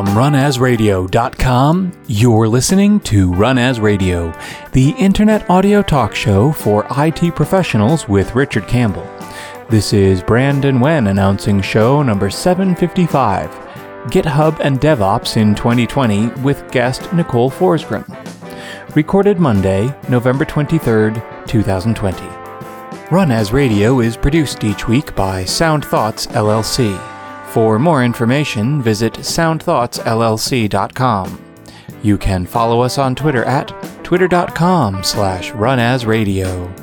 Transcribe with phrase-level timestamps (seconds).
[0.00, 4.32] From runasradio.com, you're listening to Run As Radio,
[4.72, 9.06] the internet audio talk show for IT professionals with Richard Campbell.
[9.68, 13.50] This is Brandon Wen announcing show number 755
[14.10, 18.06] GitHub and DevOps in 2020 with guest Nicole Forsgren.
[18.96, 22.26] Recorded Monday, November 23rd, 2020.
[23.14, 27.09] Run As Radio is produced each week by Sound Thoughts LLC.
[27.50, 31.44] For more information, visit soundthoughtsllc.com.
[32.00, 33.66] You can follow us on Twitter at
[34.04, 36.76] twitter.com slash runasradio.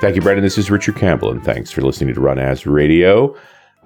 [0.00, 0.44] Thank you, Brendan.
[0.44, 3.34] This is Richard Campbell, and thanks for listening to Run As Radio.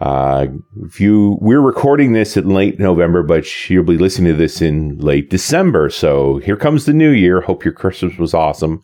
[0.03, 0.49] Uh,
[0.84, 4.99] if you, we're recording this in late November, but you'll be listening to this in
[4.99, 5.89] late December.
[5.89, 7.41] So here comes the new year.
[7.41, 8.83] Hope your Christmas was awesome.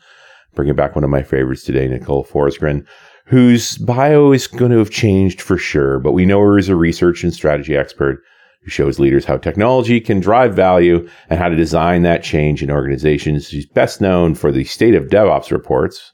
[0.54, 2.86] Bringing back one of my favorites today, Nicole Forsgren
[3.26, 6.76] whose bio is going to have changed for sure, but we know her as a
[6.76, 8.22] research and strategy expert
[8.62, 12.70] who shows leaders how technology can drive value and how to design that change in
[12.70, 13.48] organizations.
[13.48, 16.12] She's best known for the State of DevOps reports,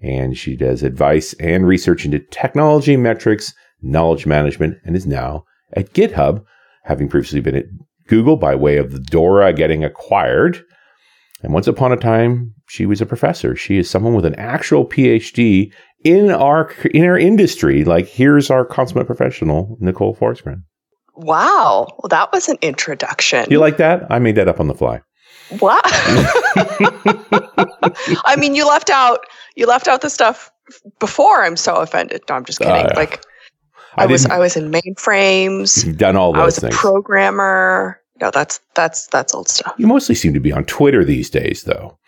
[0.00, 5.92] and she does advice and research into technology metrics, knowledge management, and is now at
[5.92, 6.44] GitHub,
[6.84, 7.66] having previously been at
[8.06, 10.64] Google by way of the Dora getting acquired.
[11.42, 13.54] And once upon a time, she was a professor.
[13.54, 15.72] She is someone with an actual PhD
[16.04, 17.84] in our in our industry.
[17.84, 20.62] Like here's our consummate professional, Nicole Forsgren.
[21.14, 23.46] Wow, well, that was an introduction.
[23.50, 24.06] You like that?
[24.10, 25.00] I made that up on the fly.
[25.60, 25.80] Wow.
[28.24, 29.20] I mean, you left out
[29.56, 30.50] you left out the stuff
[30.98, 31.44] before.
[31.44, 32.22] I'm so offended.
[32.28, 32.86] No, I'm just kidding.
[32.86, 33.24] Uh, like
[33.96, 35.96] I, I was I was in mainframes.
[35.96, 36.74] Done all those I was things.
[36.74, 38.00] a programmer.
[38.20, 39.74] No, that's that's that's old stuff.
[39.78, 41.98] You mostly seem to be on Twitter these days, though.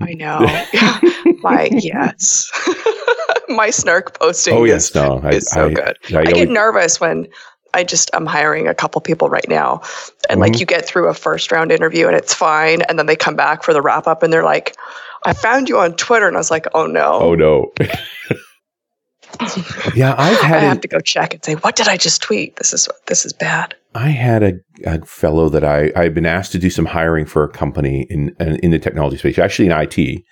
[0.00, 0.40] I know.
[1.42, 2.50] My yes.
[3.48, 5.96] my snark posting oh, yes, is, no, I, is so I, good.
[6.14, 7.26] I, I get nervous when
[7.74, 9.80] I just I'm hiring a couple people right now,
[10.28, 10.40] and mm-hmm.
[10.40, 13.36] like you get through a first round interview and it's fine, and then they come
[13.36, 14.76] back for the wrap up and they're like,
[15.24, 17.72] "I found you on Twitter," and I was like, "Oh no, oh no."
[19.94, 20.56] yeah, I've had.
[20.56, 22.56] I have a, to go check and say, "What did I just tweet?
[22.56, 24.52] This is this is bad." I had a,
[24.84, 28.34] a fellow that I I've been asked to do some hiring for a company in
[28.38, 30.22] in the technology space, actually in IT,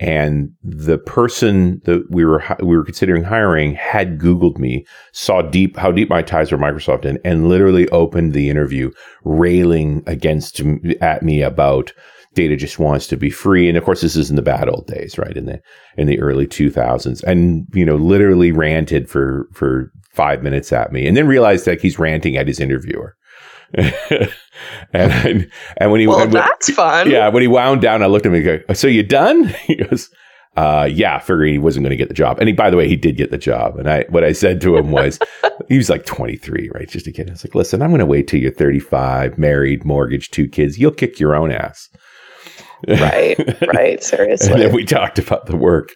[0.00, 5.76] and the person that we were we were considering hiring had googled me saw deep
[5.76, 8.90] how deep my ties were microsoft and, and literally opened the interview
[9.24, 10.60] railing against
[11.00, 11.92] at me about
[12.34, 13.68] data just wants to be free.
[13.68, 15.36] And of course this is in the bad old days right?
[15.36, 15.60] In the
[15.96, 21.06] in the early 2000s and you know literally ranted for for 5 minutes at me
[21.06, 23.14] and then realized that he's ranting at his interviewer
[24.92, 27.10] and and when he well, that's fun.
[27.10, 29.76] Yeah, when he wound down, I looked at him and go, "So you done?" He
[29.76, 30.08] goes,
[30.56, 32.88] uh, "Yeah." Figuring he wasn't going to get the job, and he, by the way,
[32.88, 33.76] he did get the job.
[33.76, 35.18] And I, what I said to him was,
[35.68, 37.28] he was like 23, right, just a kid.
[37.28, 40.78] I was like, "Listen, I'm going to wait till you're 35, married, mortgage, two kids.
[40.78, 41.88] You'll kick your own ass."
[42.88, 43.38] right,
[43.74, 44.02] right.
[44.02, 44.52] Seriously.
[44.52, 45.94] and then we talked about the work.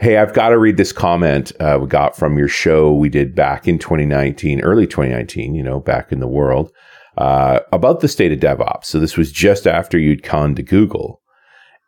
[0.00, 3.34] Hey, I've got to read this comment uh, we got from your show we did
[3.34, 6.72] back in 2019, early 2019, you know, back in the world
[7.16, 8.86] uh, about the state of DevOps.
[8.86, 11.20] So this was just after you'd gone to Google.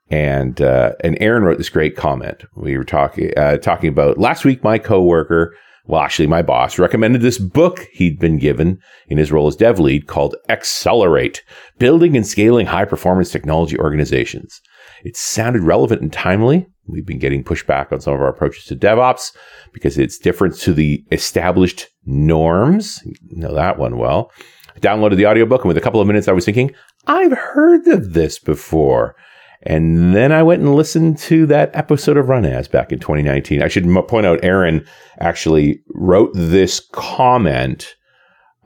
[0.08, 2.44] And uh, and Aaron wrote this great comment.
[2.54, 4.62] We were talking uh, talking about last week.
[4.62, 5.52] My coworker,
[5.86, 8.78] well, actually, my boss recommended this book he'd been given
[9.08, 11.42] in his role as dev lead called "Accelerate:
[11.78, 14.60] Building and Scaling High Performance Technology Organizations."
[15.06, 16.66] It sounded relevant and timely.
[16.86, 19.34] We've been getting pushback on some of our approaches to DevOps
[19.72, 23.02] because it's different to the established norms.
[23.04, 24.32] You know that one well
[24.80, 26.72] downloaded the audiobook, and with a couple of minutes, I was thinking,
[27.06, 29.16] I've heard of this before.
[29.62, 33.62] And then I went and listened to that episode of Run As back in 2019.
[33.62, 34.86] I should point out, Aaron
[35.18, 37.96] actually wrote this comment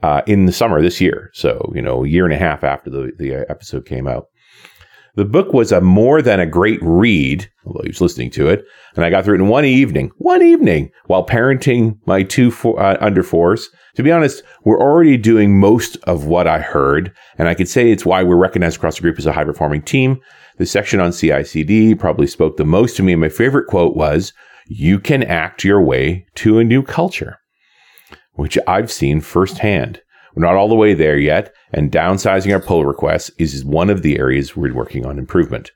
[0.03, 1.31] uh, in the summer this year.
[1.33, 4.27] So, you know, a year and a half after the, the episode came out.
[5.15, 8.63] The book was a more than a great read, although he was listening to it.
[8.95, 12.81] And I got through it in one evening, one evening while parenting my two four,
[12.81, 13.69] uh, under fours.
[13.95, 17.13] To be honest, we're already doing most of what I heard.
[17.37, 19.81] And I could say it's why we're recognized across the group as a high performing
[19.81, 20.21] team.
[20.57, 23.11] The section on CICD probably spoke the most to me.
[23.11, 24.31] And my favorite quote was,
[24.67, 27.39] you can act your way to a new culture,
[28.33, 30.01] which I've seen firsthand.
[30.35, 34.01] We're not all the way there yet, and downsizing our pull requests is one of
[34.01, 35.71] the areas we're working on improvement.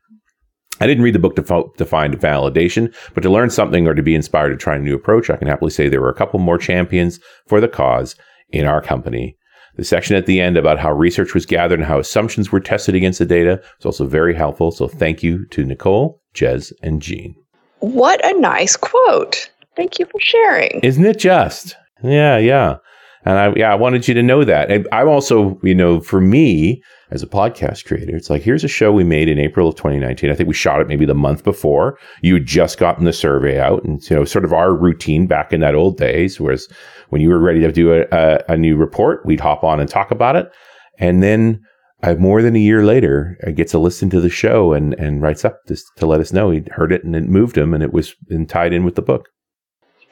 [0.79, 3.95] I didn't read the book to, fo- to find validation, but to learn something or
[3.95, 6.15] to be inspired to try a new approach, I can happily say there were a
[6.15, 8.15] couple more champions for the cause
[8.49, 9.37] in our company.
[9.77, 12.95] The section at the end about how research was gathered and how assumptions were tested
[12.95, 14.71] against the data was also very helpful.
[14.71, 17.35] So thank you to Nicole, Jez, and Gene.
[17.79, 19.49] What a nice quote.
[19.75, 20.79] Thank you for sharing.
[20.81, 21.75] Isn't it just?
[22.03, 22.77] Yeah, yeah.
[23.25, 24.71] And I, yeah, I wanted you to know that.
[24.71, 28.67] And I'm also, you know, for me as a podcast creator, it's like, here's a
[28.67, 30.29] show we made in April of 2019.
[30.29, 31.97] I think we shot it maybe the month before.
[32.21, 35.51] You had just gotten the survey out and, you know, sort of our routine back
[35.51, 36.71] in that old days was
[37.09, 39.89] when you were ready to do a, a, a new report, we'd hop on and
[39.89, 40.51] talk about it.
[40.99, 41.61] And then
[42.03, 45.21] uh, more than a year later, I gets to listen to the show and, and
[45.21, 47.81] writes up this to let us know he'd heard it and it moved him and
[47.81, 49.29] it was and tied in with the book.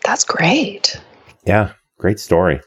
[0.04, 1.00] That's great.
[1.46, 2.60] Yeah, great story.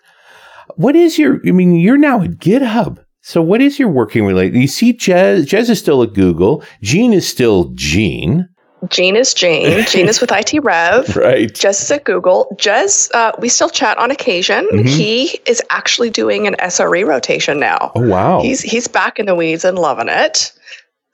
[0.77, 1.41] What is your?
[1.47, 2.99] I mean, you're now at GitHub.
[3.23, 4.61] So what is your working relationship?
[4.61, 6.63] You see, Jez, Jez is still at Google.
[6.81, 8.49] Gene is still Gene.
[8.89, 9.85] Gene is Jane.
[9.89, 11.17] Gene is with IT Rev.
[11.17, 11.49] Right.
[11.53, 12.47] Jez is at Google.
[12.61, 14.69] Jez, uh, we still chat on occasion.
[14.73, 14.87] Mhm.
[14.89, 17.91] He is actually doing an SRE rotation now.
[17.97, 18.41] Oh wow.
[18.43, 20.53] He's he's back in the weeds and loving it.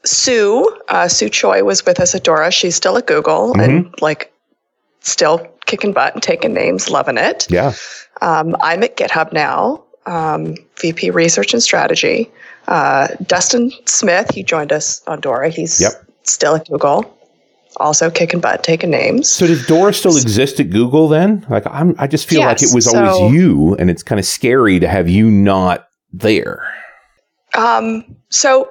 [0.04, 2.50] Sue, uh, Sue Choi was with us at Dora.
[2.50, 4.32] She's still at Google and like
[5.02, 7.46] still kicking butt and taking names, loving it.
[7.50, 7.72] yeah.
[8.20, 12.30] Um, I'm at GitHub now, um, VP Research and Strategy.
[12.68, 15.48] Uh, Dustin Smith, he joined us on Dora.
[15.50, 15.92] He's Yep.
[16.22, 17.12] still at Google,
[17.78, 19.28] also kicking butt, taking names.
[19.28, 21.44] So does Dora still exist at Google then?
[21.50, 24.24] Like I'm, I just feel like it was so- always you, and it's kind of
[24.24, 26.62] scary to have you not there.
[27.54, 28.70] Um, so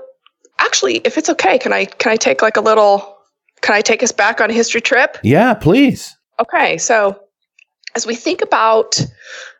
[0.59, 3.17] actually, if it's okay, can I can I take like a little?
[3.61, 5.17] Can I take us back on a history trip?
[5.23, 6.15] Yeah, please.
[6.41, 7.19] Okay, so
[7.95, 8.99] as we think about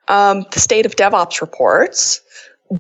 [0.08, 2.22] um, the state of DevOps reports,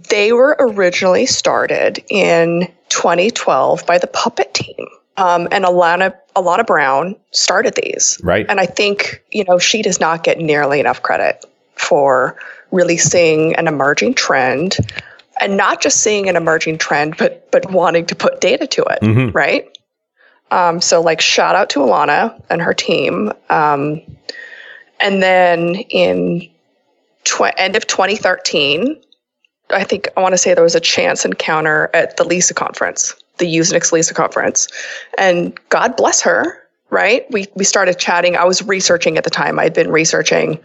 [0.10, 4.88] they were originally started in 2012 by the Puppet team.
[5.18, 8.20] Um, and Alanna, Alanna Brown started these.
[8.24, 8.46] Right.
[8.50, 11.46] And I think, you know, she does not get nearly enough credit
[11.76, 12.38] for
[12.72, 14.78] really seeing an emerging trend
[15.42, 19.02] and not just seeing an emerging trend, but but wanting to put data to it,
[19.02, 19.34] Mhm.
[19.34, 19.71] right?
[20.52, 23.32] Um, so like shout out to Alanna and her team.
[23.50, 24.02] Um,
[25.00, 26.48] and then in
[27.24, 29.02] tw- end of 2013,
[29.72, 33.16] I think I want to say there was a chance encounter at the Lisa conference,
[33.38, 34.68] the USENIX Lisa conference,
[35.18, 36.58] and God bless her.
[36.90, 38.36] Right, we we started chatting.
[38.36, 39.60] I was researching at the time.
[39.60, 40.60] I'd been researching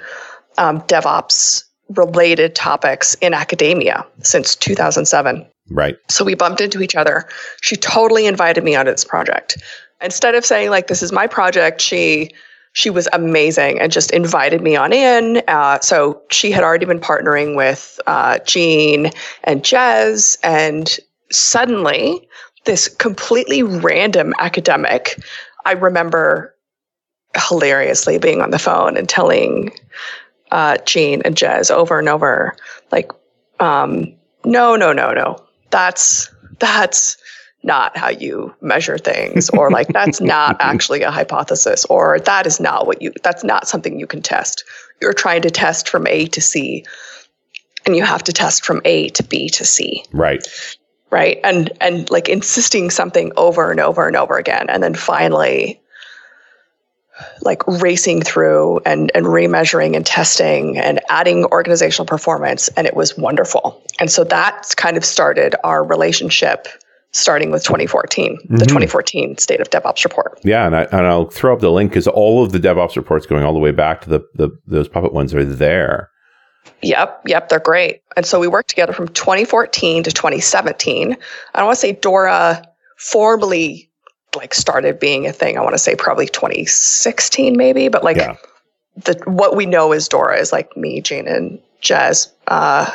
[0.59, 5.47] um, DevOps related topics in academia since 2007.
[5.71, 5.97] Right.
[6.09, 7.29] So we bumped into each other.
[7.61, 9.59] She totally invited me onto this project.
[10.01, 12.31] Instead of saying like this is my project, she
[12.73, 15.43] she was amazing and just invited me on in.
[15.49, 19.11] Uh, so she had already been partnering with uh, Gene
[19.45, 20.99] and Jez, and
[21.33, 22.29] suddenly
[22.67, 25.19] this completely random academic.
[25.65, 26.55] I remember
[27.35, 29.73] hilariously being on the phone and telling
[30.57, 32.57] uh, Gene and Jez over and over,
[32.91, 33.13] like,
[33.61, 34.15] um,
[34.47, 35.37] no, no, no, no,
[35.71, 37.19] that's that's
[37.63, 42.59] not how you measure things or like that's not actually a hypothesis or that is
[42.59, 44.65] not what you that's not something you can test.
[45.03, 46.87] You're trying to test from a to c
[47.85, 50.05] and you have to test from a to b to c.
[50.13, 50.47] Right.
[51.11, 51.39] right?
[51.45, 55.83] And and like insisting something over and over and over again and then finally
[57.43, 63.17] like racing through and and remeasuring and testing and adding organizational performance and it was
[63.17, 66.67] wonderful and so that's kind of started our relationship
[67.13, 68.69] starting with 2014 the Mhm.
[68.69, 72.07] 2014 state of devops report Yeah, and I and I'll throw up the link because
[72.07, 75.13] all of the DevOps reports going all the way back to the, the those puppet
[75.15, 76.11] ones are there.
[76.83, 78.03] Yep, yep, they're great.
[78.17, 81.17] And so we worked together from 2014 to 2017.
[81.55, 82.63] I don't want to say Dora
[82.99, 83.89] formally
[84.37, 85.57] like started being a thing.
[85.59, 88.37] I want to say probably 2016 maybe, but like Yeah.
[89.05, 92.91] the what we know is Dora is like me, Jane, and Jez uh,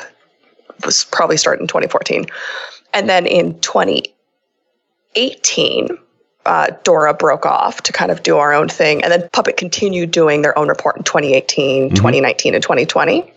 [0.85, 2.25] was probably started in 2014,
[2.93, 5.87] and then in 2018.
[6.43, 9.03] Uh, Dora broke off to kind of do our own thing.
[9.03, 11.95] And then Puppet continued doing their own report in 2018, Mhm.
[11.95, 13.31] 2019, and 2020.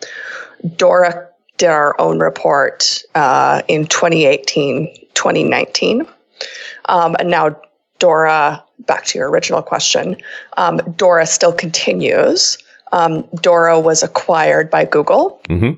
[0.76, 6.06] Dora did our own report uh, in 2018, 2019.
[6.87, 7.54] Um, and now
[8.04, 10.18] Dora, back to your original question,
[10.58, 12.58] um, Dora still continues.
[12.92, 15.40] Um, Dora was acquired by Google.
[15.49, 15.70] hmm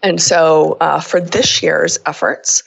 [0.00, 2.62] And so uh, for this year's efforts,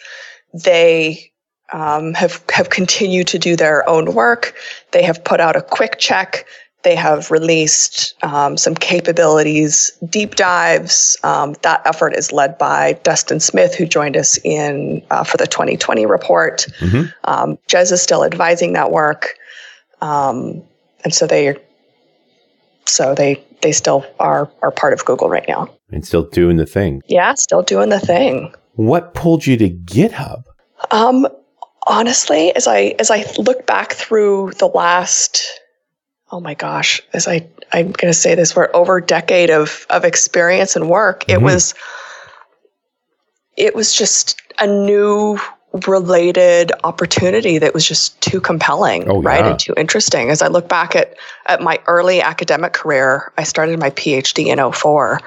[0.53, 1.31] they
[1.72, 4.53] um, have have continued to do their own work.
[4.91, 6.45] They have put out a quick check.
[6.86, 11.18] They have released um, some capabilities, deep dives.
[11.24, 15.48] Um, that effort is led by Dustin Smith, who joined us in uh, for the
[15.48, 16.68] 2020 report.
[17.24, 19.36] Um, Jez is still advising that work,
[20.01, 20.62] um,
[21.04, 21.58] and so they
[22.86, 25.68] so they they still are are part of Google right now.
[25.92, 27.01] And still doing the thing.
[27.08, 28.54] Yeah, still doing the thing.
[28.74, 30.44] What pulled you to GitHub?
[30.92, 31.27] Um,
[31.88, 35.62] honestly, as I as I look back through the last
[36.32, 39.86] oh my gosh, as I I'm going to say this, for over a decade of
[39.89, 41.44] of experience and work, it Mhm.
[41.44, 41.74] was
[43.58, 45.39] it was just a new
[45.88, 49.51] related opportunity that was just too compelling, Oh, right, yeah.
[49.51, 50.29] and too interesting.
[50.29, 51.15] As I look back at
[51.48, 55.20] at my early academic career, I started my PhD in 04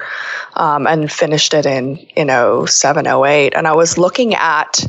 [0.55, 2.29] um, and finished it in in
[2.67, 3.53] 07, 08.
[3.55, 4.83] and I was looking at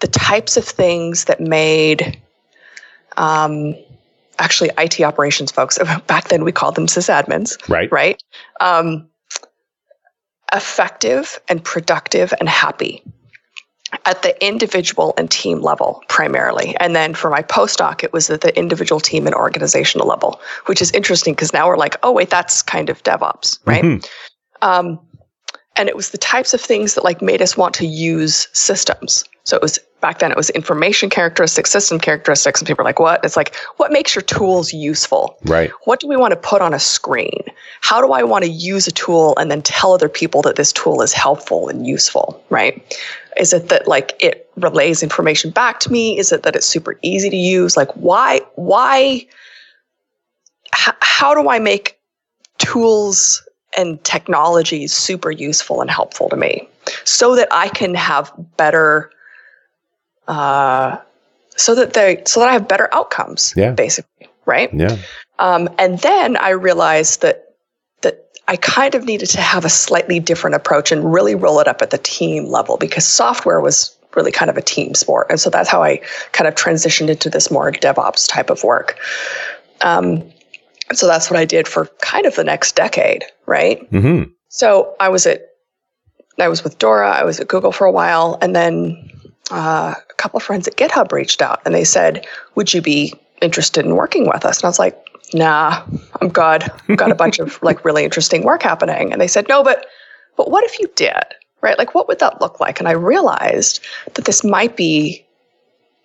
[0.00, 2.20] the types of things that made
[3.16, 3.74] um,
[4.38, 5.78] actually IT operations folks.
[6.06, 7.90] Back then, we called them sysadmins, Right.
[7.92, 8.22] right?
[8.60, 9.08] Um,
[10.52, 13.02] effective and productive and happy
[14.06, 16.76] at the individual and team level primarily.
[16.80, 20.82] And then for my postdoc, it was at the individual team and organizational level, which
[20.82, 23.84] is interesting because now we're like, oh, wait, that's kind of DevOps, right?
[23.84, 24.08] Mhm.
[24.62, 25.00] Um,
[25.76, 29.24] and it was the types of things that like made us want to use systems.
[29.44, 33.00] So it was back then it was information characteristics, system characteristics, and people are like,
[33.00, 33.24] what?
[33.24, 35.38] It's like, what makes your tools useful?
[35.44, 35.70] Right.
[35.84, 37.42] What do we want to put on a screen?
[37.80, 40.74] How do I want to use a tool and then tell other people that this
[40.74, 42.82] tool is helpful and useful, right?
[43.38, 46.18] Is it that like it relays information back to me?
[46.18, 47.74] Is it that it's super easy to use?
[47.74, 49.26] Like why why
[50.74, 51.98] h- how do I make
[52.58, 53.42] tools
[53.78, 56.68] and technologies super useful and helpful to me
[57.04, 59.10] so that I can have better
[60.28, 60.96] uh,
[61.56, 63.72] so that they so that I have better outcomes Yeah.
[63.72, 64.96] basically right Yeah.
[65.38, 67.54] um, and then I realized that
[68.02, 71.68] that I kind of needed to have a slightly different approach and really roll it
[71.68, 75.40] up at the team level because software was really kind of a team sport, and
[75.40, 76.00] so that's how I
[76.32, 78.96] kind of transitioned into this more DevOps type of work.
[79.80, 80.22] Um,
[80.88, 83.90] and so that's what I did for kind of the next decade, right?
[83.90, 84.30] Mm-hmm.
[84.50, 85.48] So I was at,
[86.38, 87.10] I was with Dora.
[87.10, 89.10] I was at Google for a while, and then
[89.50, 93.14] uh, a couple of friends at GitHub reached out and they said, "Would you be
[93.42, 94.98] interested in working with us?" And I was like,
[95.32, 95.84] "Nah,
[96.20, 96.64] I'm good.
[96.88, 99.86] I've got a bunch of like really interesting work happening." And they said, "No, but
[100.36, 101.24] but what if you did?
[101.60, 101.78] Right?
[101.78, 103.80] Like, what would that look like?" And I realized
[104.14, 105.24] that this might be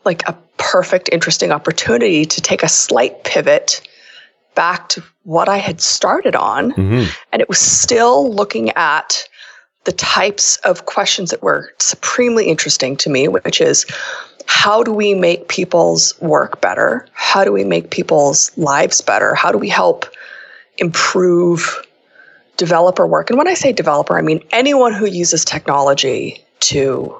[0.05, 3.81] like a perfect, interesting opportunity to take a slight pivot
[4.55, 9.28] back to what I had started on hmm and it was still looking at
[9.85, 13.85] the types of questions that were supremely interesting to me, which is
[14.45, 17.05] how do we make people's work better?
[17.13, 19.35] How do we make people's lives better?
[19.35, 20.05] How do we help
[20.79, 21.85] improve
[22.57, 23.29] developer work?
[23.29, 27.15] And when I say developer, I mean anyone who uses technology to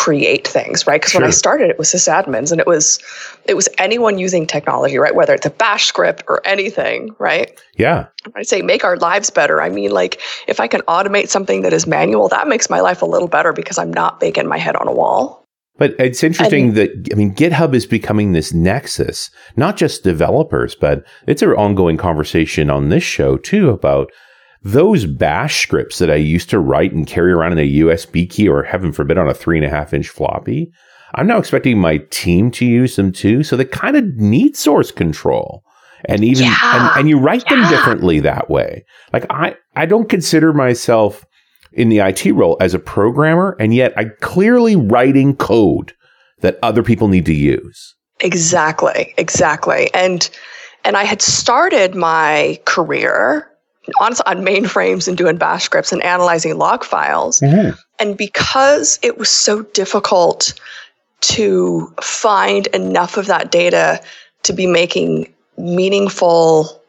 [0.00, 0.98] create things, right?
[0.98, 2.98] Because when I started, it was sysadmins, and it was
[3.44, 5.14] it was anyone using technology, right?
[5.14, 7.60] Whether it's a Bash script or anything, right?
[7.76, 8.06] Yeah.
[8.34, 11.74] I say make our lives better, I mean like if I can automate something that
[11.74, 14.74] is manual, that makes my life a little better because I'm not banging my head
[14.74, 15.46] on a wall.
[15.76, 21.04] But it's interesting that I mean GitHub is becoming this nexus, not just developers, but
[21.26, 24.10] it's an ongoing conversation on this show too about
[24.62, 28.48] those bash scripts that I used to write and carry around in a USB key
[28.48, 30.70] or heaven forbid on a three and a half inch floppy.
[31.14, 33.42] I'm now expecting my team to use them too.
[33.42, 35.64] So they kind of need source control.
[36.06, 38.84] And even Yeah, and, and you write them differently that way.
[39.12, 41.24] Like I, I don't consider myself
[41.72, 45.92] in the IT role as a programmer, and yet I clearly writing code
[46.40, 47.94] that other people need to use.
[48.20, 49.92] Exactly, exactly.
[49.94, 50.28] And
[50.84, 53.49] and I had started my career
[54.00, 57.40] on on mainframes and doing bash scripts and analyzing log files.
[57.40, 57.78] Mm-hmm.
[57.98, 60.54] And because it was so difficult
[61.20, 64.00] to find enough of that data
[64.42, 66.82] to be making meaningful,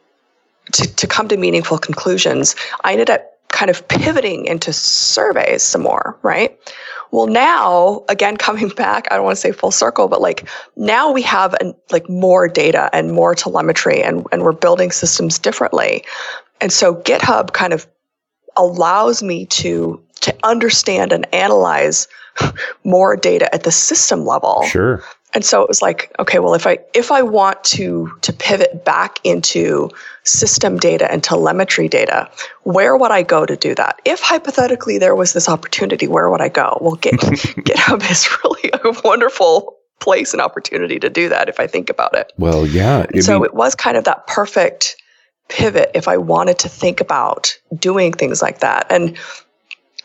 [0.72, 5.82] to, to come to meaningful conclusions, I ended up kind of pivoting into surveys some
[5.82, 6.58] more, right?
[7.12, 11.12] Well, now, again, coming back, I don't want to say full circle, but like now
[11.12, 16.04] we have an, like more data and more telemetry and, and we're building systems differently.
[16.62, 17.86] And so GitHub kind of
[18.56, 22.06] allows me to to understand and analyze
[22.84, 24.62] more data at the system level.
[24.62, 25.02] Sure.
[25.34, 28.84] And so it was like, okay, well, if I if I want to to pivot
[28.84, 29.90] back into
[30.22, 32.30] system data and telemetry data,
[32.62, 34.00] where would I go to do that?
[34.04, 36.78] If hypothetically there was this opportunity, where would I go?
[36.80, 41.66] Well, Git, GitHub is really a wonderful place and opportunity to do that if I
[41.66, 42.32] think about it.
[42.36, 43.06] Well, yeah.
[43.20, 45.01] So mean, it was kind of that perfect
[45.52, 48.86] pivot if I wanted to think about doing things like that.
[48.90, 49.18] And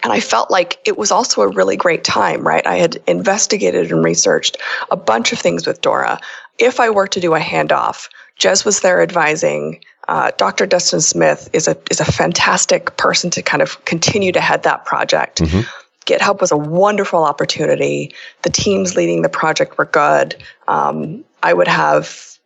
[0.04, 2.66] and I felt like it was also a really great time, right?
[2.68, 4.58] I had investigated and researched
[4.92, 6.20] a bunch of things with Dora.
[6.60, 8.08] If I were to do a handoff,
[8.40, 9.84] Jez was there advising.
[10.08, 10.68] Uh, Dr.
[10.68, 14.86] Dustin Smith is a is a fantastic person to kind of continue to head that
[14.86, 15.42] project.
[15.42, 15.66] Mhm.
[16.06, 18.14] GitHub was a wonderful opportunity.
[18.44, 20.36] The teams leading the project were good.
[20.68, 22.37] Um, I would have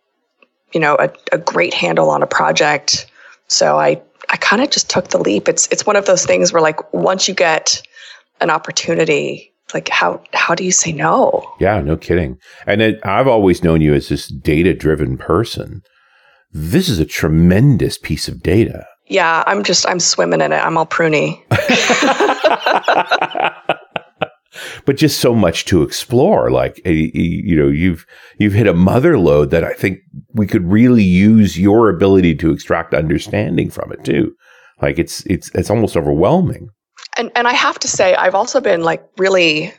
[0.73, 3.07] you know, a, a great handle on a project.
[3.47, 5.47] So I, I kind of just took the leap.
[5.47, 7.81] It's, it's one of those things where like once you get
[8.39, 11.49] an opportunity, like how, how do you say no?
[11.59, 12.37] Yeah, no kidding.
[12.65, 15.81] And it, I've always known you as this data driven person.
[16.51, 18.85] This is a tremendous piece of data.
[19.07, 20.57] Yeah, I'm just, I'm swimming in it.
[20.57, 21.41] I'm all pruny.
[24.85, 26.51] but just so much to explore.
[26.51, 28.05] Like eh, eh, you know, you've
[28.37, 29.99] you've hit a mother load that I think
[30.33, 34.35] we could really use your ability to extract understanding from it too.
[34.81, 36.69] Like it's it's it's almost overwhelming.
[37.17, 39.73] And and I have to say, I've also been like really,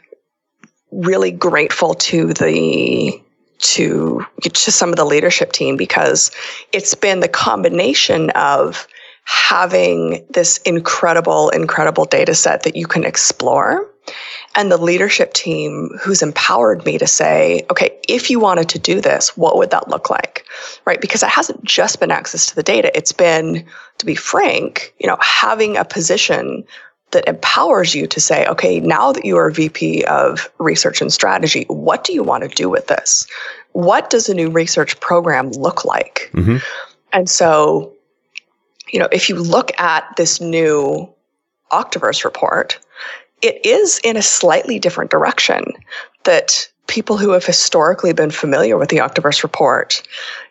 [0.91, 3.21] really grateful to the
[3.59, 6.31] to to some of the leadership team because
[6.73, 8.87] it's been the combination of
[9.25, 13.92] having this incredible, incredible data set that you can explore
[14.55, 19.01] and the leadership team who's empowered me to say, okay, if you wanted to do
[19.01, 20.45] this, what would that look like?
[20.85, 21.01] Right?
[21.01, 22.97] Because it hasn't just been access to the data.
[22.97, 23.65] It's been,
[23.99, 26.65] to be frank, you know, having a position
[27.13, 31.65] that empowers you to say, okay, now that you are VP of research and strategy,
[31.69, 33.27] what do you want to do with this?
[33.73, 36.31] What does a new research program look like?
[36.35, 36.57] Mm-hmm.
[37.13, 37.93] And so,
[38.91, 41.09] you know, if you look at this new
[41.71, 42.79] Octoverse report,
[43.43, 45.65] it is in a slightly different direction
[46.25, 50.03] that people who have historically been familiar with the Octoverse report,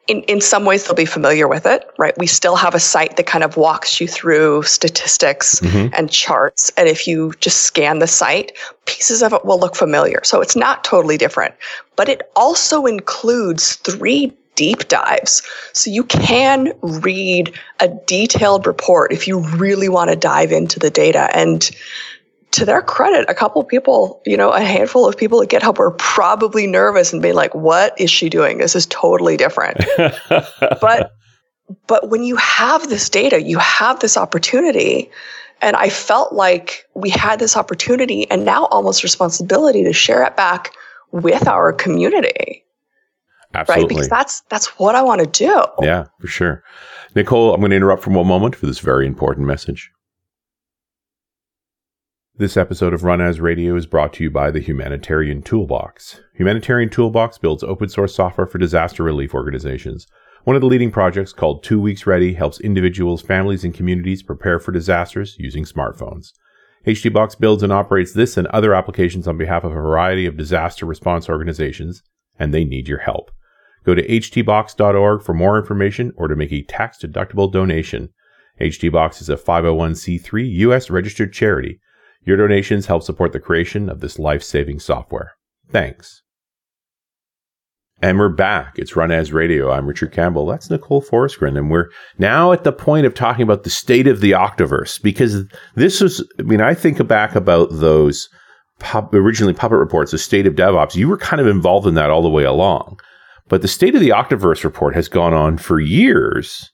[0.07, 2.17] in, in some ways they'll be familiar with it, right?
[2.17, 5.93] We still have a site that kind of walks you through statistics mm-hmm.
[5.93, 6.71] and charts.
[6.77, 8.53] And if you just scan the site,
[8.86, 10.21] pieces of it will look familiar.
[10.24, 11.53] So it's not totally different,
[11.95, 15.43] but it also includes three deep dives.
[15.74, 20.89] So you can read a detailed report if you really want to dive into the
[20.89, 21.30] data.
[21.36, 21.69] And
[22.52, 25.92] to their credit, a couple people, you know, a handful of people at GitHub were
[25.92, 28.58] probably nervous and being like, what is she doing?
[28.58, 29.78] This is totally different.
[30.60, 31.14] but
[31.88, 35.10] but when you have this data, you have this opportunity.
[35.62, 40.36] And I felt like we had this opportunity and now almost responsibility to share it
[40.36, 40.74] back
[41.12, 42.66] with our community.
[43.54, 43.84] Absolutely.
[43.84, 43.90] Right?
[43.90, 45.64] Because that's that's what I want to do.
[45.82, 46.64] Yeah, for sure.
[47.16, 49.92] Nicole, I'm going to interrupt for one moment for this very important message.
[52.41, 56.21] This episode of Run As Radio is brought to you by the Humanitarian Toolbox.
[56.34, 60.08] Humanitarian Toolbox builds open source software for disaster relief organizations.
[60.45, 64.58] One of the leading projects called Two Weeks Ready helps individuals, families, and communities prepare
[64.58, 66.32] for disasters using smartphones.
[66.88, 70.88] HTBox builds and operates this and other applications on behalf of a variety of disaster
[70.88, 72.01] response organizations,
[72.39, 73.30] and they need your help.
[73.86, 78.10] Go to htbox.org for more information or to make a tax deductible donation.
[78.60, 80.89] HTBox is a 501c3 U.S.
[80.89, 81.80] registered charity.
[82.23, 85.34] Your donations help support the creation of this life saving software.
[85.69, 86.21] Thanks.
[88.03, 88.73] And we're back.
[88.77, 89.71] It's Run As Radio.
[89.71, 90.45] I'm Richard Campbell.
[90.47, 91.57] That's Nicole Forsgren.
[91.57, 95.45] And we're now at the point of talking about the state of the Octoverse because
[95.75, 98.27] this was, I mean, I think back about those
[98.79, 100.95] pub, originally puppet reports, the state of DevOps.
[100.95, 102.99] You were kind of involved in that all the way along.
[103.47, 106.71] But the state of the Octoverse report has gone on for years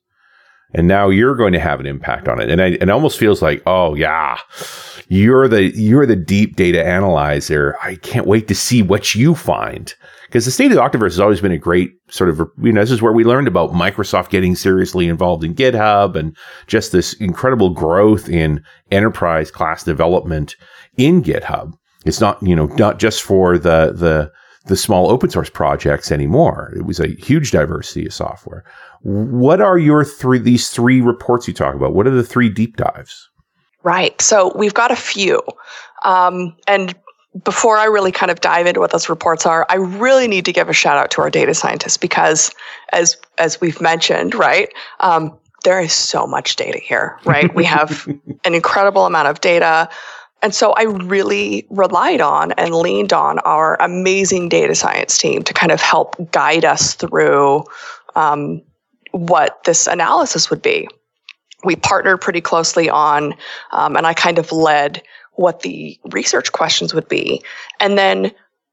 [0.74, 2.50] and now you're going to have an impact on it.
[2.50, 4.38] And I, it almost feels like, oh yeah,
[5.08, 7.76] you're the you're the deep data analyzer.
[7.82, 9.94] I can't wait to see what you find
[10.28, 12.82] because the state of the Octoverse has always been a great sort of you know
[12.82, 16.36] this is where we learned about Microsoft getting seriously involved in GitHub and
[16.68, 20.56] just this incredible growth in enterprise class development
[20.98, 21.74] in GitHub.
[22.06, 24.32] It's not you know not just for the the
[24.66, 26.74] the small open source projects anymore.
[26.76, 28.66] It was a huge diversity of software.
[29.02, 31.94] What are your three, these three reports you talk about?
[31.94, 33.30] What are the three deep dives?
[33.84, 34.20] Right.
[34.22, 35.42] So we've got a few.
[36.04, 36.96] Um, and
[37.44, 40.54] before I really kind of dive into what those reports are, I really need to
[40.54, 42.52] give a shout out to our data scientists because
[42.92, 47.54] as, as we've mentioned, right, um, there is so much data here, right?
[47.54, 48.08] we have
[48.46, 49.90] an incredible amount of data.
[50.42, 55.54] And so I really relied on and leaned on our amazing data science team to
[55.54, 57.64] kind of help guide us through
[58.16, 58.62] um,
[59.18, 60.88] what this analysis would be.
[61.64, 63.34] We partnered pretty closely on,
[63.72, 65.02] um, and I kind of led
[65.34, 67.42] what the research questions would be,
[67.80, 68.32] and then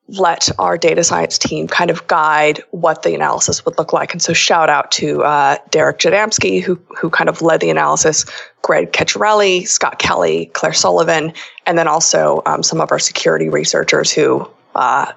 [0.09, 4.13] let our data science team kind of guide what the analysis would look like.
[4.13, 8.27] And so, shout out to uh, Derek Jedamski, who who kind of led the analysis,
[8.63, 11.33] Greg Ceccarelli, Scott Kelly, Clair Sullivan,
[11.67, 15.11] and then also um, some of our security researchers who uh,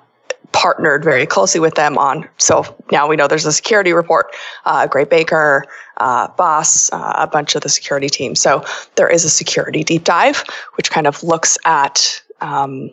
[0.51, 2.27] partnered very closely with them on.
[2.37, 5.65] So now we know there's a security report, uh, Baker,
[5.97, 8.35] uh, Boss, uh, a bunch of the security team.
[8.35, 8.63] So
[8.95, 10.43] there is a security deep dive,
[10.75, 12.91] which kind of looks at um,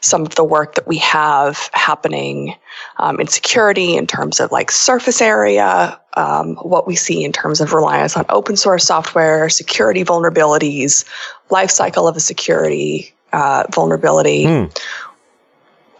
[0.00, 2.54] some of the work that we have happening
[2.98, 7.60] um, in security in terms of like surface area, um, what we see in terms
[7.60, 11.04] of reliance on open source software, security vulnerabilities,
[11.50, 14.44] life cycle of a security uh, vulnerability.
[14.44, 14.64] Hmm.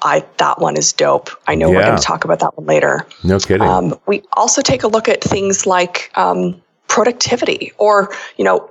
[0.03, 1.31] I that one is dope.
[1.47, 1.77] I know yeah.
[1.77, 3.07] we're going to talk about that one later.
[3.25, 3.67] No kidding.
[3.67, 8.71] Um, we also take a look at things like um, productivity, or you know,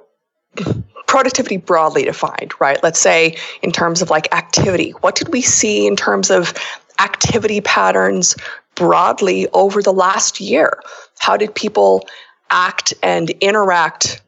[1.07, 2.81] productivity broadly defined, right?
[2.83, 4.91] Let's say in terms of like activity.
[5.01, 6.53] What did we see in terms of
[6.99, 8.35] activity patterns
[8.75, 10.81] broadly over the last year?
[11.19, 12.07] How did people
[12.49, 14.21] act and interact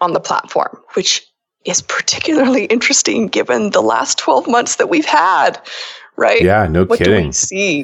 [0.00, 0.78] on the platform?
[0.94, 1.26] Which
[1.64, 5.60] is particularly interesting given the last 12 months that we've had
[6.18, 6.42] right?
[6.42, 7.22] Yeah, no what kidding.
[7.22, 7.80] Do we see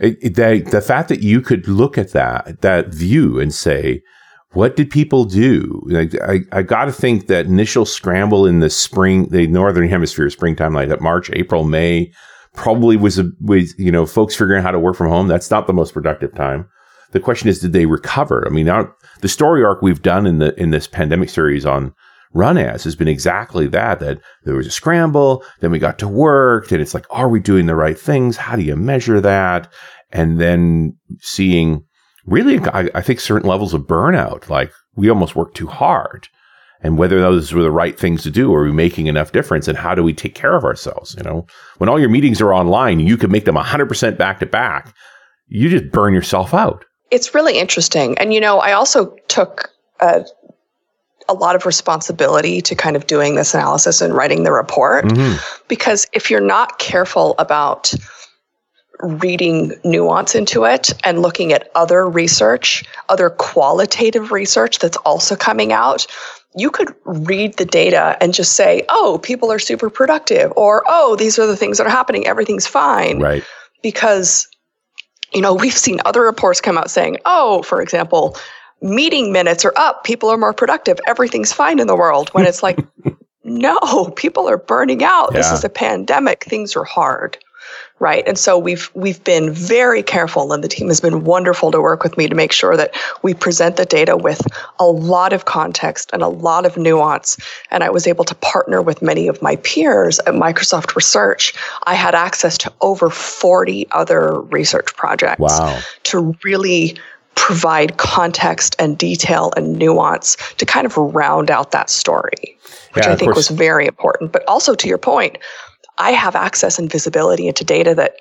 [0.00, 4.02] it, it, the, the fact that you could look at that that view and say,
[4.50, 5.82] what did people do?
[5.86, 10.28] Like, I, I got to think that initial scramble in the spring, the northern hemisphere
[10.30, 12.12] springtime, like that March, April, May,
[12.54, 15.28] probably was a was you know folks figuring out how to work from home.
[15.28, 16.68] That's not the most productive time.
[17.12, 18.44] The question is, did they recover?
[18.46, 21.94] I mean, now the story arc we've done in the in this pandemic series on
[22.36, 26.08] run as has been exactly that that there was a scramble then we got to
[26.08, 28.36] work and it's like are we doing the right things?
[28.36, 29.72] How do you measure that?
[30.12, 31.84] And then seeing
[32.26, 36.28] really I, I think certain levels of burnout like we almost work too hard.
[36.82, 39.78] And whether those were the right things to do are we making enough difference and
[39.78, 41.46] how do we take care of ourselves you know?
[41.78, 44.94] When all your meetings are online you can make them 100% back to back.
[45.48, 46.84] You just burn yourself out.
[47.10, 48.18] It's really interesting.
[48.18, 49.70] And you know i also took
[50.00, 50.26] a
[51.28, 55.04] a lot of responsibility to kind of doing this analysis and writing the report.
[55.04, 55.36] Mm-hmm.
[55.68, 57.92] Because if you're not careful about
[59.00, 65.72] reading nuance into it and looking at other research, other qualitative research that's also coming
[65.72, 66.06] out,
[66.56, 71.14] you could read the data and just say, oh, people are super productive, or oh,
[71.16, 73.20] these are the things that are happening, everything's fine.
[73.20, 73.44] Right.
[73.82, 74.48] Because,
[75.34, 78.38] you know, we've seen other reports come out saying, oh, for example,
[78.80, 82.28] meeting minutes are up, people are more productive, everything's fine in the world.
[82.30, 82.78] When it's like,
[83.44, 85.30] no, people are burning out.
[85.32, 85.38] Yeah.
[85.38, 86.44] This is a pandemic.
[86.44, 87.38] Things are hard.
[87.98, 88.22] Right.
[88.28, 92.02] And so we've we've been very careful and the team has been wonderful to work
[92.02, 94.46] with me to make sure that we present the data with
[94.78, 97.38] a lot of context and a lot of nuance.
[97.70, 101.54] And I was able to partner with many of my peers at Microsoft Research.
[101.84, 105.80] I had access to over 40 other research projects wow.
[106.04, 106.98] to really
[107.36, 112.58] provide context and detail and nuance to kind of round out that story,
[112.94, 114.32] which yeah, I think was very important.
[114.32, 115.38] But also to your point,
[115.98, 118.14] I have access and visibility into data that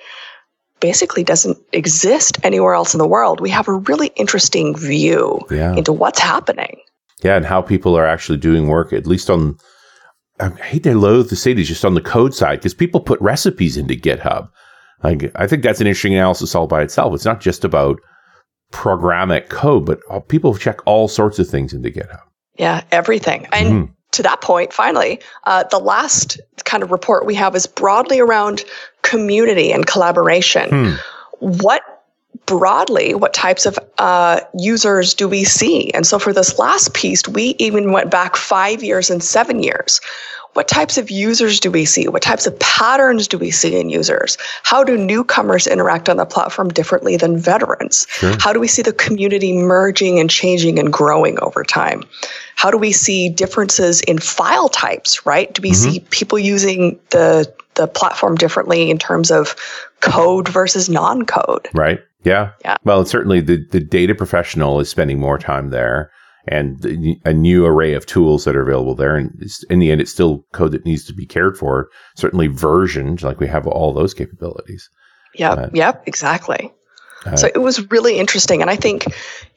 [0.80, 3.40] basically doesn't exist anywhere else in the world.
[3.40, 5.74] We have a really interesting view yeah.
[5.76, 6.80] into what's happening.
[7.24, 9.58] Yeah, and how people are actually doing work, at least on,
[10.40, 13.20] I hate to loathe to say this, just on the code side, because people put
[13.22, 14.50] recipes into GitHub.
[15.04, 17.14] Like, I think that's an interesting analysis all by itself.
[17.16, 18.00] It's not just about
[18.76, 22.22] programmatic code, but people check all sorts of things into GitHub.
[22.58, 23.48] Yeah, everything.
[23.54, 23.92] And mm-hmm.
[24.12, 28.66] to that point, finally, uh, the last kind of report we have is broadly around
[29.02, 30.70] community and collaboration.
[30.70, 30.94] Hmm.
[31.40, 31.84] What
[32.46, 35.92] broadly, what types of uh, users do we see?
[35.94, 40.02] And so for this last piece, we even went back five years and seven years
[40.56, 42.08] what types of users do we see?
[42.08, 44.38] What types of patterns do we see in users?
[44.64, 48.08] How do newcomers interact on the platform differently than veterans?
[48.10, 48.36] Sure.
[48.40, 52.04] How do we see the community merging and changing and growing over time?
[52.56, 55.54] How do we see differences in file types, right?
[55.54, 55.92] Do we mm-hmm.
[55.92, 59.58] see people using the the platform differently in terms of
[60.00, 61.68] code versus non-code?
[61.74, 62.00] Right.
[62.24, 62.52] Yeah.
[62.64, 62.78] Yeah.
[62.86, 66.12] Well, certainly the the data professional is spending more time there
[66.48, 69.16] and a new array of tools that are available there.
[69.16, 69.32] And
[69.70, 73.40] in the end, it's still code that needs to be cared for, certainly versioned, like
[73.40, 74.90] we have all those capabilities.
[75.36, 76.72] Yep, uh, yep, exactly.
[77.26, 78.62] Uh, so it was really interesting.
[78.62, 79.06] And I think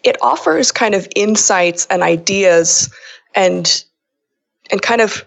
[0.03, 2.92] it offers kind of insights and ideas
[3.35, 3.85] and
[4.70, 5.24] and kind of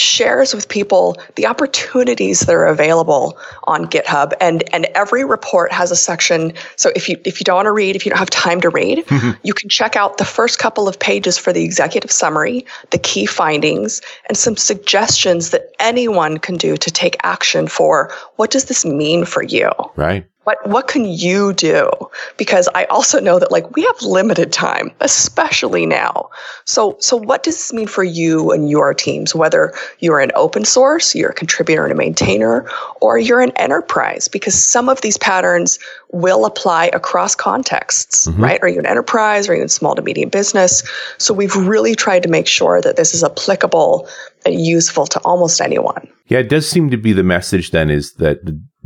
[0.00, 5.90] shares with people the opportunities that are available on GitHub and and every report has
[5.90, 6.52] a section.
[6.76, 8.70] So if you if you don't want to read if you don't have time to
[8.70, 9.30] read mm-hmm.
[9.42, 13.26] you can check out the first couple of pages for the executive summary the key
[13.26, 18.84] findings and some suggestions that anyone can do to take action for what does this
[18.84, 19.70] mean for you?
[19.96, 21.90] Right what what can you do?
[22.38, 26.30] Because i also know that like we have limited time especially now.
[26.64, 30.64] So so what does this mean for you and your teams whether you're an open
[30.64, 32.66] source you're a contributor and a maintainer
[33.02, 34.26] or you're an enterprise?
[34.26, 35.78] Because some of these patterns
[36.12, 38.42] will apply across contexts mm-hmm.
[38.42, 38.60] right?
[38.62, 39.50] Are you an enterprise?
[39.50, 40.82] Are you in small to medium business?
[41.18, 44.08] So we've really tried to make sure that this is applicable
[44.46, 46.08] and useful to almost anyone.
[46.28, 48.38] Yeah it does seem to be the message then is that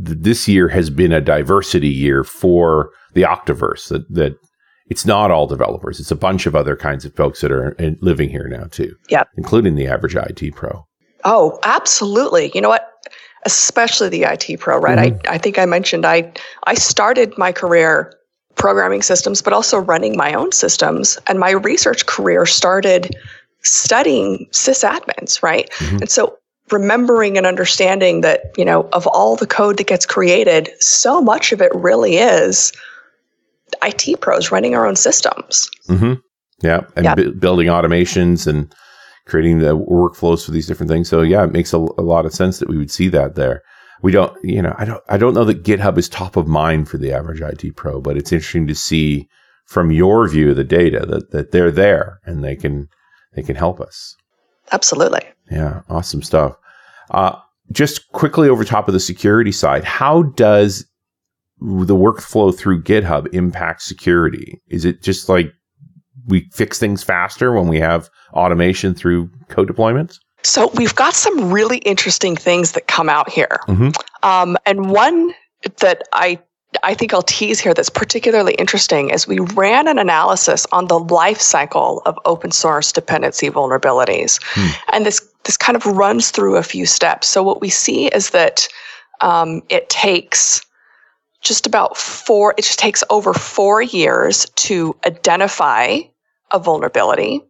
[0.03, 3.89] this year has been a diversity year for the Octoverse.
[3.89, 4.35] That that
[4.87, 8.29] it's not all developers; it's a bunch of other kinds of folks that are living
[8.29, 8.95] here now too.
[9.09, 10.85] Yeah, including the average IT pro.
[11.23, 12.51] Oh, absolutely.
[12.53, 12.89] You know what?
[13.45, 14.97] Especially the IT pro, right?
[14.97, 15.27] Mm-hmm.
[15.27, 16.31] I I think I mentioned I
[16.65, 18.13] I started my career
[18.55, 23.15] programming systems, but also running my own systems, and my research career started
[23.63, 25.69] studying sysadmins, right?
[25.71, 25.97] Mm-hmm.
[25.97, 26.37] And so
[26.73, 31.51] remembering and understanding that, you know, of all the code that gets created, so much
[31.51, 32.73] of it really is
[33.81, 35.69] IT pros running our own systems.
[35.87, 36.13] Mm-hmm.
[36.61, 36.81] Yeah.
[36.95, 37.39] And yep.
[37.39, 38.73] building automations and
[39.25, 41.09] creating the workflows for these different things.
[41.09, 43.61] So yeah, it makes a, a lot of sense that we would see that there.
[44.01, 46.89] We don't, you know, I don't, I don't know that GitHub is top of mind
[46.89, 49.29] for the average IT pro, but it's interesting to see
[49.65, 52.89] from your view of the data that, that they're there and they can,
[53.33, 54.15] they can help us.
[54.71, 55.21] Absolutely.
[55.49, 56.55] Yeah, awesome stuff.
[57.13, 57.37] Uh,
[57.71, 60.85] just quickly over top of the security side, how does
[61.59, 64.59] the workflow through GitHub impact security?
[64.67, 65.51] Is it just like
[66.27, 70.19] we fix things faster when we have automation through code deployments?
[70.43, 73.59] So we've got some really interesting things that come out here.
[73.67, 73.89] Mm-hmm.
[74.23, 75.33] Um, and one
[75.79, 76.39] that I
[76.83, 80.97] I think I'll tease here that's particularly interesting is we ran an analysis on the
[80.97, 84.39] life cycle of open source dependency vulnerabilities.
[84.43, 84.71] Hmm.
[84.91, 87.27] And this, this kind of runs through a few steps.
[87.27, 88.67] So what we see is that
[89.21, 90.65] um, it takes
[91.41, 95.99] just about four, it just takes over four years to identify
[96.51, 97.41] a vulnerability.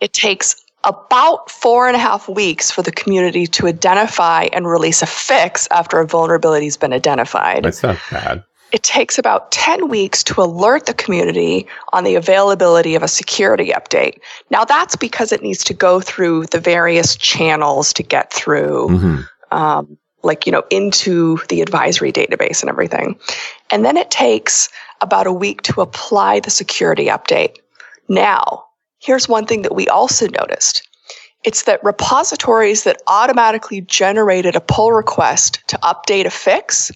[0.00, 5.00] It takes about four and a half weeks for the community to identify and release
[5.00, 7.64] a fix after a vulnerability has been identified.
[7.64, 8.44] That's not bad.
[8.72, 13.68] It takes about 10 weeks to alert the community on the availability of a security
[13.68, 14.18] update.
[14.50, 18.88] Now, that's because it needs to go through the various channels to get through.
[18.88, 19.56] Mm-hmm.
[19.56, 23.18] Um, like you know into the advisory database and everything
[23.70, 24.68] and then it takes
[25.00, 27.58] about a week to apply the security update
[28.08, 28.64] now
[29.00, 30.88] here's one thing that we also noticed
[31.44, 36.90] it's that repositories that automatically generated a pull request to update a fix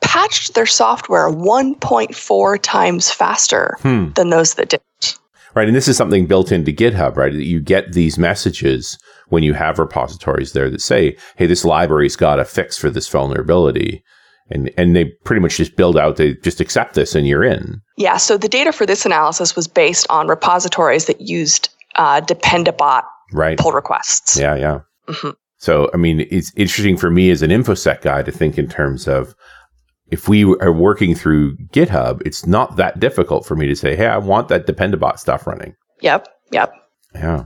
[0.00, 4.10] patched their software 1.4 times faster hmm.
[4.12, 5.18] than those that didn't.
[5.54, 5.68] Right.
[5.68, 7.32] And this is something built into GitHub, right?
[7.32, 12.16] That you get these messages when you have repositories there that say, hey, this library's
[12.16, 14.02] got a fix for this vulnerability.
[14.50, 17.80] And, and they pretty much just build out, they just accept this and you're in.
[17.96, 18.16] Yeah.
[18.16, 23.58] So the data for this analysis was based on repositories that used uh, Dependabot right.
[23.58, 24.38] pull requests.
[24.38, 24.56] Yeah.
[24.56, 24.80] Yeah.
[25.08, 25.30] Mm-hmm.
[25.58, 29.08] So, I mean, it's interesting for me as an InfoSec guy to think in terms
[29.08, 29.34] of
[30.14, 34.06] if we are working through GitHub, it's not that difficult for me to say, hey,
[34.06, 35.74] I want that Dependabot stuff running.
[36.00, 36.28] Yep.
[36.52, 36.72] Yep.
[37.14, 37.44] Yeah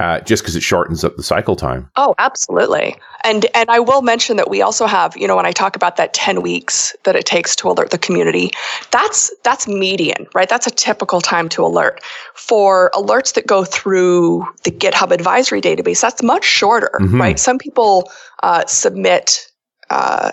[0.00, 1.90] uh, just because it shortens up the cycle time.
[1.96, 2.96] Oh, absolutely.
[3.24, 5.96] And and I will mention that we also have, you know, when I talk about
[5.96, 8.50] that 10 weeks that it takes to alert the community,
[8.90, 10.48] that's that's median, right?
[10.48, 12.02] That's a typical time to alert.
[12.34, 17.20] For alerts that go through the GitHub advisory database, that's much shorter, mm-hmm.
[17.20, 17.38] right?
[17.38, 18.10] Some people
[18.42, 19.50] uh, submit
[19.90, 20.32] uh,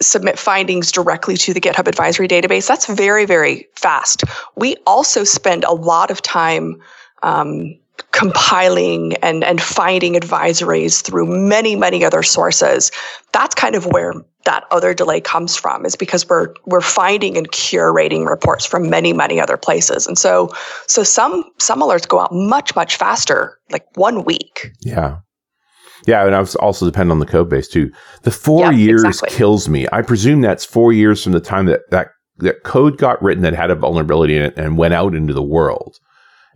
[0.00, 2.68] submit findings directly to the GitHub advisory database.
[2.68, 4.24] That's very, very fast.
[4.56, 6.76] We also spend a lot of time
[7.22, 7.78] um,
[8.12, 12.90] compiling and, and finding advisories through many, many other sources.
[13.32, 17.50] That's kind of where that other delay comes from is because we're we're finding and
[17.50, 20.06] curating reports from many, many other places.
[20.06, 20.54] And so
[20.86, 24.70] so some some alerts go out much, much faster, like one week.
[24.80, 25.18] Yeah.
[26.06, 27.90] Yeah, and I was also depend on the code base too.
[28.22, 29.36] The four yeah, years exactly.
[29.36, 29.86] kills me.
[29.92, 33.54] I presume that's four years from the time that, that that code got written that
[33.54, 35.98] had a vulnerability in it and went out into the world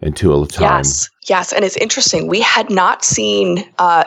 [0.02, 0.78] until a time.
[0.78, 2.26] Yes, yes, and it's interesting.
[2.26, 3.64] We had not seen.
[3.78, 4.04] Uh,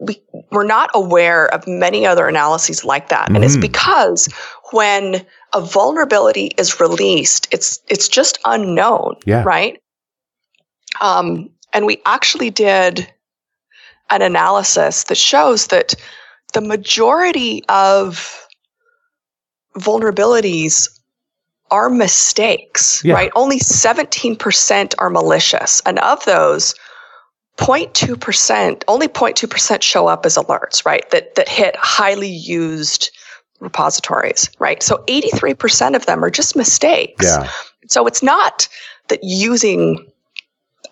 [0.00, 0.20] we
[0.50, 3.36] were not aware of many other analyses like that, mm-hmm.
[3.36, 3.62] and it's mm-hmm.
[3.62, 4.28] because
[4.72, 9.42] when a vulnerability is released, it's it's just unknown, yeah.
[9.44, 9.80] right?
[11.00, 13.12] Um, and we actually did
[14.10, 15.94] an analysis that shows that
[16.52, 18.46] the majority of
[19.76, 20.88] vulnerabilities
[21.70, 23.14] are mistakes, yeah.
[23.14, 23.32] right?
[23.34, 25.82] Only 17% are malicious.
[25.86, 26.74] And of those,
[27.58, 31.08] 0.2%, only 0.2% show up as alerts, right?
[31.10, 33.10] That, that hit highly used
[33.60, 34.82] repositories, right?
[34.82, 37.24] So 83% of them are just mistakes.
[37.24, 37.50] Yeah.
[37.88, 38.68] So it's not
[39.08, 40.06] that using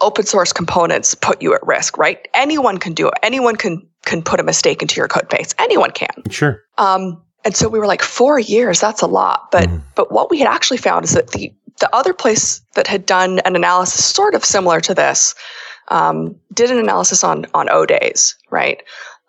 [0.02, 2.28] open source components put you at risk, right?
[2.34, 3.14] Anyone can do it.
[3.22, 5.54] Anyone can can put a mistake into your code base.
[5.58, 6.22] Anyone can.
[6.28, 6.62] Sure.
[6.76, 9.50] Um, and so we were like, four years, that's a lot.
[9.50, 9.82] But mm.
[9.94, 13.40] but what we had actually found is that the the other place that had done
[13.40, 15.34] an analysis sort of similar to this
[15.88, 18.82] um, did an analysis on on O days, right?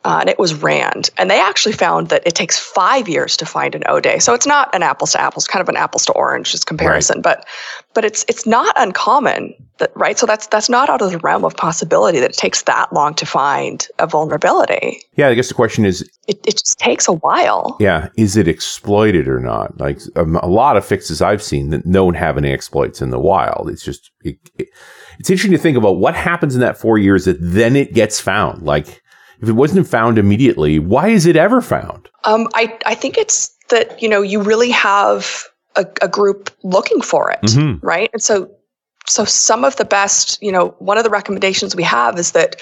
[0.05, 1.09] Uh, and it was Rand.
[1.17, 4.19] And they actually found that it takes five years to find an O day.
[4.19, 7.23] So it's not an apples to apples, kind of an apples to oranges comparison, right.
[7.23, 7.47] but
[7.93, 10.17] but it's it's not uncommon that right.
[10.17, 13.13] So that's that's not out of the realm of possibility that it takes that long
[13.15, 14.99] to find a vulnerability.
[15.15, 17.77] Yeah, I guess the question is, it it just takes a while.
[17.79, 19.79] Yeah, is it exploited or not?
[19.79, 23.19] Like um, a lot of fixes I've seen that don't have any exploits in the
[23.19, 23.69] wild.
[23.69, 24.67] It's just it, it,
[25.19, 28.19] it's interesting to think about what happens in that four years that then it gets
[28.19, 28.63] found.
[28.63, 29.02] Like
[29.43, 32.09] if it wasn't found immediately, why is it ever found?
[32.23, 35.43] Um, I, I think it's that, you know, you really have
[35.75, 37.85] a, a group looking for it, mm-hmm.
[37.85, 38.09] right?
[38.13, 38.49] And so,
[39.05, 42.55] so some of the best, you know, one of the recommendations we have is that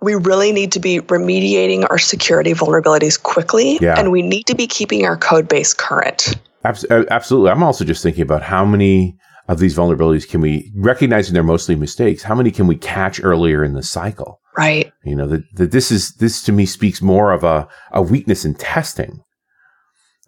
[0.00, 3.98] we really need to be remediating our security vulnerabilities quickly, yeah.
[3.98, 6.36] and we need to be keeping our code base current.
[6.64, 7.50] Absolutely.
[7.50, 9.16] I'm also just thinking about how many
[9.48, 13.64] of these vulnerabilities can we, recognizing they're mostly mistakes, how many can we catch earlier
[13.64, 14.40] in the cycle?
[14.56, 14.87] Right.
[15.04, 18.44] You know, that, that this is, this to me speaks more of a, a weakness
[18.44, 19.20] in testing.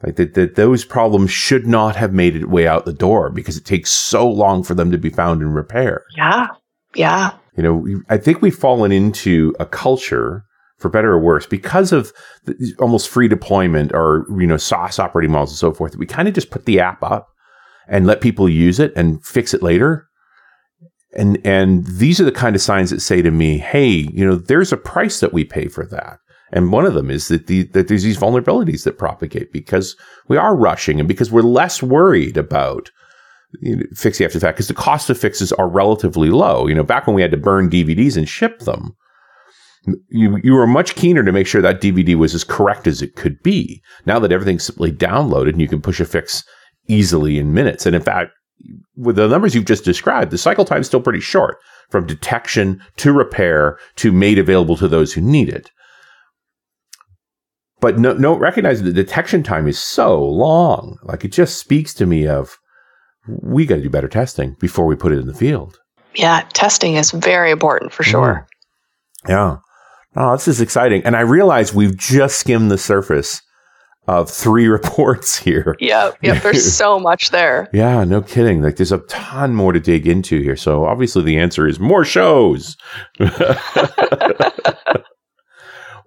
[0.02, 3.56] Like that, that those problems should not have made it way out the door because
[3.56, 6.02] it takes so long for them to be found and repaired.
[6.16, 6.46] Yeah.
[6.94, 7.32] Yeah.
[7.56, 10.44] You know, I think we've fallen into a culture
[10.78, 12.12] for better or worse because of
[12.78, 15.96] almost free deployment or, you know, SaaS operating models and so forth.
[15.96, 17.28] We kind of just put the app up
[17.86, 20.08] and let people use it and fix it later
[21.16, 24.36] and and these are the kind of signs that say to me, "Hey, you know,
[24.36, 26.18] there's a price that we pay for that."
[26.52, 29.96] And one of them is that the that there's these vulnerabilities that propagate because
[30.28, 32.90] we are rushing and because we're less worried about
[33.60, 36.66] you know, fixing after the fact because the cost of fixes are relatively low.
[36.66, 38.96] You know, back when we had to burn DVDs and ship them,
[40.08, 43.16] you you were much keener to make sure that DVD was as correct as it
[43.16, 43.82] could be.
[44.06, 46.44] Now that everything's simply downloaded and you can push a fix
[46.88, 48.30] easily in minutes, and in fact,
[48.96, 51.56] with the numbers you've just described, the cycle time is still pretty short
[51.90, 55.70] from detection to repair to made available to those who need it.
[57.80, 60.98] But no, no, recognize the detection time is so long.
[61.02, 62.58] Like it just speaks to me of
[63.26, 65.78] we got to do better testing before we put it in the field.
[66.14, 68.46] Yeah, testing is very important for sure.
[69.24, 69.28] Mm.
[69.28, 69.56] Yeah.
[70.16, 71.02] Oh, this is exciting.
[71.04, 73.42] And I realize we've just skimmed the surface
[74.18, 75.76] of three reports here.
[75.78, 76.38] Yeah, yeah.
[76.40, 77.68] There's so much there.
[77.72, 78.60] Yeah, no kidding.
[78.62, 80.56] Like there's a ton more to dig into here.
[80.56, 82.76] So obviously the answer is more shows.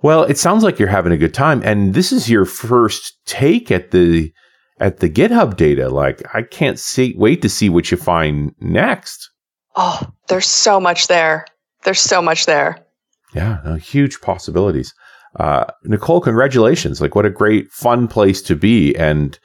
[0.01, 3.71] well, it sounds like you're having a good time, and this is your first take
[3.71, 4.31] at the
[4.79, 5.89] at the GitHub data.
[5.89, 9.29] Like I can't see wait to see what you find next.
[9.75, 11.45] Oh, there's so much there.
[11.83, 12.85] There's so much there.
[13.33, 14.93] Yeah, no, huge possibilities
[15.39, 17.01] uh, Nicole, congratulations!
[17.01, 19.37] Like, what a great, fun place to be, and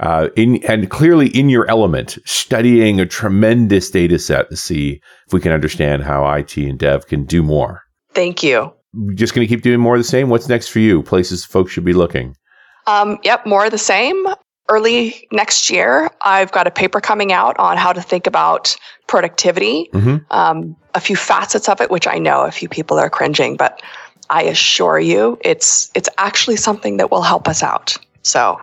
[0.00, 5.32] uh, in and clearly in your element, studying a tremendous data set to see if
[5.32, 7.82] we can understand how IT and Dev can do more.
[8.14, 8.72] Thank you.
[9.14, 10.28] Just going to keep doing more of the same.
[10.28, 11.02] What's next for you?
[11.02, 12.36] Places folks should be looking.
[12.86, 14.26] Um, yep, more of the same.
[14.68, 18.76] Early next year, I've got a paper coming out on how to think about
[19.06, 19.88] productivity.
[19.92, 20.16] Mm-hmm.
[20.30, 23.82] Um, a few facets of it, which I know a few people are cringing, but
[24.32, 27.96] I assure you, it's it's actually something that will help us out.
[28.22, 28.58] So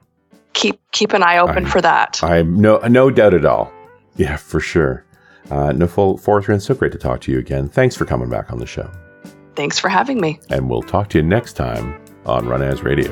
[0.53, 2.19] keep keep an eye open I, for that.
[2.23, 3.71] I no no doubt at all.
[4.15, 5.05] Yeah, for sure.
[5.51, 7.69] Uh, Nicole Forsgren, so great to talk to you again.
[7.69, 8.89] Thanks for coming back on the show.
[9.55, 10.39] Thanks for having me.
[10.49, 13.09] And we'll talk to you next time on RunAs Radio.